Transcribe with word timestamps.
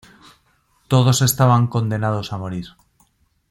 Todos 0.87 1.21
estaban 1.21 1.67
condenados 1.67 2.33
a 2.33 2.39
morir. 2.39 2.69